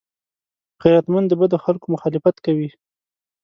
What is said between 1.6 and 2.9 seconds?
خلکو مخالفت کوي